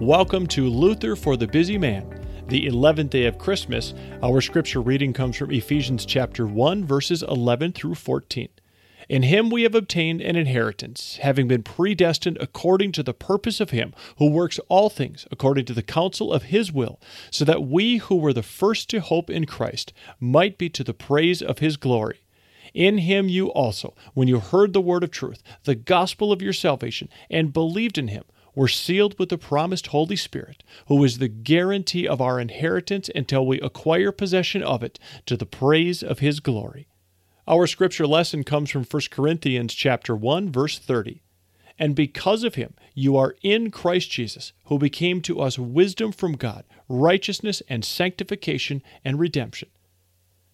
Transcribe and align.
Welcome 0.00 0.46
to 0.46 0.66
Luther 0.66 1.14
for 1.14 1.36
the 1.36 1.46
Busy 1.46 1.76
Man, 1.76 2.24
the 2.48 2.64
11th 2.64 3.10
day 3.10 3.26
of 3.26 3.36
Christmas. 3.36 3.92
Our 4.22 4.40
scripture 4.40 4.80
reading 4.80 5.12
comes 5.12 5.36
from 5.36 5.50
Ephesians 5.50 6.06
chapter 6.06 6.46
1, 6.46 6.86
verses 6.86 7.22
11 7.22 7.72
through 7.72 7.96
14. 7.96 8.48
In 9.10 9.24
him 9.24 9.50
we 9.50 9.62
have 9.64 9.74
obtained 9.74 10.22
an 10.22 10.36
inheritance, 10.36 11.18
having 11.18 11.48
been 11.48 11.62
predestined 11.62 12.38
according 12.40 12.92
to 12.92 13.02
the 13.02 13.12
purpose 13.12 13.60
of 13.60 13.72
him 13.72 13.92
who 14.16 14.30
works 14.30 14.58
all 14.70 14.88
things 14.88 15.26
according 15.30 15.66
to 15.66 15.74
the 15.74 15.82
counsel 15.82 16.32
of 16.32 16.44
his 16.44 16.72
will, 16.72 16.98
so 17.30 17.44
that 17.44 17.64
we 17.64 17.98
who 17.98 18.16
were 18.16 18.32
the 18.32 18.42
first 18.42 18.88
to 18.88 19.00
hope 19.00 19.28
in 19.28 19.44
Christ 19.44 19.92
might 20.18 20.56
be 20.56 20.70
to 20.70 20.82
the 20.82 20.94
praise 20.94 21.42
of 21.42 21.58
his 21.58 21.76
glory. 21.76 22.20
In 22.72 22.96
him 22.98 23.28
you 23.28 23.48
also, 23.48 23.94
when 24.14 24.28
you 24.28 24.40
heard 24.40 24.72
the 24.72 24.80
word 24.80 25.04
of 25.04 25.10
truth, 25.10 25.42
the 25.64 25.74
gospel 25.74 26.32
of 26.32 26.40
your 26.40 26.54
salvation, 26.54 27.10
and 27.28 27.52
believed 27.52 27.98
in 27.98 28.08
him, 28.08 28.24
were 28.54 28.68
sealed 28.68 29.18
with 29.18 29.28
the 29.28 29.38
promised 29.38 29.88
Holy 29.88 30.16
Spirit, 30.16 30.62
who 30.86 31.02
is 31.04 31.18
the 31.18 31.28
guarantee 31.28 32.06
of 32.06 32.20
our 32.20 32.40
inheritance 32.40 33.10
until 33.14 33.46
we 33.46 33.60
acquire 33.60 34.12
possession 34.12 34.62
of 34.62 34.82
it 34.82 34.98
to 35.26 35.36
the 35.36 35.46
praise 35.46 36.02
of 36.02 36.18
his 36.18 36.40
glory. 36.40 36.88
Our 37.46 37.66
scripture 37.66 38.06
lesson 38.06 38.44
comes 38.44 38.70
from 38.70 38.84
1 38.84 39.02
Corinthians 39.10 39.74
chapter 39.74 40.14
1 40.14 40.52
verse 40.52 40.78
30. 40.78 41.22
And 41.78 41.96
because 41.96 42.44
of 42.44 42.56
him 42.56 42.74
you 42.94 43.16
are 43.16 43.34
in 43.42 43.70
Christ 43.70 44.10
Jesus, 44.10 44.52
who 44.66 44.78
became 44.78 45.20
to 45.22 45.40
us 45.40 45.58
wisdom 45.58 46.12
from 46.12 46.32
God, 46.32 46.64
righteousness 46.88 47.62
and 47.68 47.84
sanctification 47.84 48.82
and 49.04 49.18
redemption. 49.18 49.68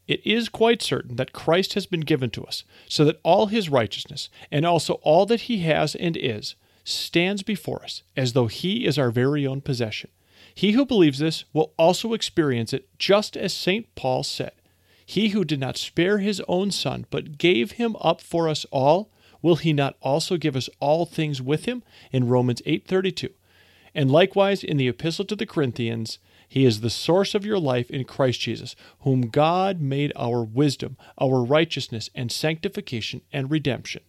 It 0.06 0.24
is 0.24 0.48
quite 0.48 0.82
certain 0.82 1.16
that 1.16 1.32
Christ 1.32 1.74
has 1.74 1.86
been 1.86 2.00
given 2.00 2.30
to 2.30 2.44
us, 2.44 2.62
so 2.88 3.04
that 3.04 3.20
all 3.24 3.46
his 3.46 3.68
righteousness, 3.68 4.30
and 4.52 4.64
also 4.64 4.94
all 5.02 5.26
that 5.26 5.42
he 5.42 5.58
has 5.58 5.96
and 5.96 6.16
is, 6.16 6.54
stands 6.86 7.42
before 7.42 7.82
us 7.82 8.02
as 8.16 8.32
though 8.32 8.46
he 8.46 8.86
is 8.86 8.98
our 8.98 9.10
very 9.10 9.46
own 9.46 9.60
possession. 9.60 10.10
He 10.54 10.72
who 10.72 10.86
believes 10.86 11.18
this 11.18 11.44
will 11.52 11.72
also 11.76 12.14
experience 12.14 12.72
it, 12.72 12.88
just 12.98 13.36
as 13.36 13.52
St. 13.52 13.92
Paul 13.94 14.22
said. 14.22 14.52
He 15.04 15.28
who 15.28 15.44
did 15.44 15.60
not 15.60 15.76
spare 15.76 16.18
his 16.18 16.40
own 16.48 16.70
son, 16.70 17.06
but 17.10 17.38
gave 17.38 17.72
him 17.72 17.96
up 18.00 18.20
for 18.20 18.48
us 18.48 18.64
all, 18.70 19.10
will 19.42 19.56
he 19.56 19.72
not 19.72 19.96
also 20.00 20.36
give 20.36 20.56
us 20.56 20.70
all 20.80 21.04
things 21.04 21.42
with 21.42 21.66
him? 21.66 21.82
In 22.10 22.28
Romans 22.28 22.62
8:32. 22.64 23.30
And 23.94 24.10
likewise 24.10 24.64
in 24.64 24.76
the 24.76 24.88
epistle 24.88 25.24
to 25.26 25.36
the 25.36 25.46
Corinthians, 25.46 26.18
he 26.48 26.64
is 26.64 26.80
the 26.80 26.90
source 26.90 27.34
of 27.34 27.44
your 27.44 27.58
life 27.58 27.90
in 27.90 28.04
Christ 28.04 28.40
Jesus, 28.40 28.76
whom 29.00 29.28
God 29.28 29.80
made 29.80 30.12
our 30.16 30.42
wisdom, 30.42 30.96
our 31.18 31.42
righteousness 31.42 32.08
and 32.14 32.30
sanctification 32.30 33.22
and 33.32 33.50
redemption. 33.50 34.02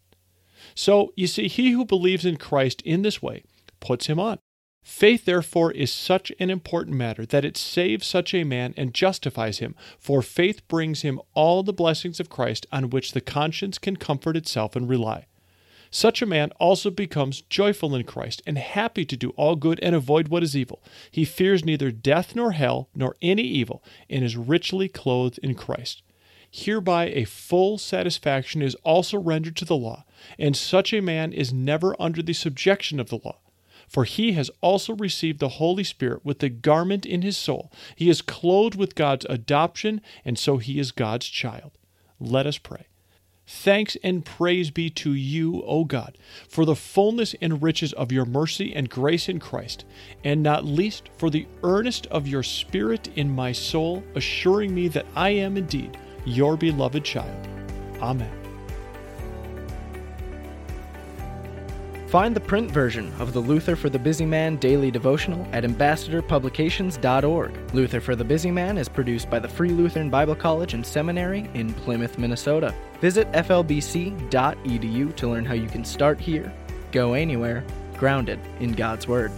So, 0.76 1.14
you 1.16 1.28
see, 1.28 1.48
he 1.48 1.72
who 1.72 1.86
believes 1.86 2.26
in 2.26 2.38
Christ 2.38 2.82
in 2.84 3.02
this 3.02 3.22
way 3.22 3.44
puts 3.80 4.08
him 4.08 4.20
on. 4.20 4.40
Faith, 4.84 5.26
therefore, 5.26 5.72
is 5.74 5.92
such 5.92 6.32
an 6.40 6.50
important 6.50 6.96
matter 6.96 7.26
that 7.26 7.44
it 7.44 7.58
saves 7.58 8.08
such 8.08 8.34
a 8.34 8.46
man 8.46 8.74
and 8.78 8.94
justifies 8.94 9.60
him, 9.60 9.76
for 10.00 10.22
faith 10.22 10.66
brings 10.70 11.02
him 11.02 11.20
all 11.34 11.62
the 11.62 11.74
blessings 11.74 12.22
of 12.22 12.30
Christ 12.30 12.66
on 12.72 12.90
which 12.90 13.12
the 13.12 13.20
conscience 13.20 13.78
can 13.78 13.98
comfort 13.98 14.38
itself 14.38 14.78
and 14.78 14.88
rely. 14.88 15.26
Such 15.92 16.22
a 16.22 16.26
man 16.26 16.52
also 16.60 16.90
becomes 16.90 17.42
joyful 17.42 17.96
in 17.96 18.04
Christ 18.04 18.42
and 18.48 18.58
happy 18.58 19.06
to 19.06 19.18
do 19.18 19.32
all 19.32 19.56
good 19.58 19.80
and 19.82 19.94
avoid 19.94 20.30
what 20.30 20.44
is 20.44 20.56
evil. 20.56 20.82
He 21.12 21.26
fears 21.26 21.66
neither 21.66 21.92
death 21.92 22.36
nor 22.36 22.54
hell 22.54 22.90
nor 22.96 23.16
any 23.22 23.44
evil 23.44 23.84
and 24.10 24.24
is 24.24 24.38
richly 24.38 24.88
clothed 24.88 25.40
in 25.40 25.56
Christ. 25.56 26.02
Hereby 26.60 27.10
a 27.10 27.24
full 27.24 27.78
satisfaction 27.78 28.64
is 28.64 28.74
also 28.84 29.20
rendered 29.20 29.56
to 29.58 29.66
the 29.66 29.78
law, 29.78 30.06
and 30.40 30.58
such 30.58 30.92
a 30.92 31.04
man 31.04 31.32
is 31.32 31.54
never 31.54 31.96
under 32.02 32.24
the 32.24 32.34
subjection 32.34 33.00
of 33.00 33.10
the 33.10 33.20
law. 33.24 33.38
For 33.88 34.06
he 34.06 34.32
has 34.32 34.50
also 34.60 34.96
received 34.96 35.40
the 35.40 35.60
Holy 35.60 35.84
Spirit 35.84 36.26
with 36.26 36.40
the 36.40 36.50
garment 36.50 37.06
in 37.06 37.22
his 37.22 37.38
soul. 37.38 37.72
He 37.96 38.10
is 38.10 38.24
clothed 38.24 38.74
with 38.74 38.96
God's 38.96 39.28
adoption, 39.30 40.02
and 40.26 40.38
so 40.38 40.58
he 40.58 40.80
is 40.80 40.92
God's 40.92 41.28
child. 41.28 41.74
Let 42.20 42.48
us 42.48 42.58
pray. 42.58 42.88
Thanks 43.46 43.96
and 44.04 44.26
praise 44.26 44.72
be 44.72 44.90
to 44.90 45.14
you, 45.14 45.62
O 45.64 45.86
God, 45.86 46.18
for 46.50 46.66
the 46.66 46.76
fullness 46.76 47.36
and 47.40 47.62
riches 47.62 47.94
of 47.94 48.12
your 48.12 48.26
mercy 48.26 48.74
and 48.74 48.90
grace 48.90 49.30
in 49.30 49.40
Christ, 49.40 49.86
and 50.24 50.42
not 50.42 50.66
least 50.66 51.12
for 51.18 51.30
the 51.30 51.46
earnest 51.62 52.08
of 52.08 52.28
your 52.28 52.44
Spirit 52.44 53.10
in 53.16 53.30
my 53.30 53.52
soul, 53.52 54.04
assuring 54.16 54.74
me 54.74 54.88
that 54.88 55.06
I 55.16 55.30
am 55.30 55.56
indeed 55.56 56.00
your 56.28 56.58
beloved 56.58 57.04
child. 57.04 57.48
Amen. 58.02 58.32
Find 62.08 62.36
the 62.36 62.40
print 62.40 62.72
version 62.72 63.14
of 63.20 63.34
the 63.34 63.40
Luther 63.40 63.76
for 63.76 63.90
the 63.90 64.00
Busy 64.00 64.26
Man 64.26 64.56
daily 64.56 64.92
devotional 64.92 65.46
at 65.52 65.66
ambassadorpublications.org. 65.66 67.74
Luther 67.74 68.00
for 68.00 68.16
the 68.16 68.24
Busy 68.24 68.50
Man 68.50 68.78
is 68.78 68.88
produced 68.88 69.30
by 69.30 69.40
the 69.40 69.48
Free 69.48 69.72
Lutheran 69.72 70.10
Bible 70.10 70.36
College 70.36 70.74
and 70.74 70.86
Seminary 70.86 71.50
in 71.54 71.74
Plymouth, 71.74 72.18
Minnesota. 72.18 72.74
Visit 73.02 73.30
flbc.edu 73.34 75.16
to 75.16 75.28
learn 75.28 75.44
how 75.44 75.54
you 75.54 75.68
can 75.68 75.84
start 75.84 76.18
here, 76.18 76.54
go 76.94 77.14
anywhere, 77.14 77.66
grounded 77.98 78.40
in 78.62 78.72
God's 78.72 79.06
Word. 79.06 79.34